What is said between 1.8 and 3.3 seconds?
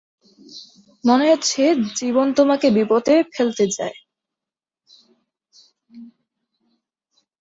জীবন তোমাকে বিপদে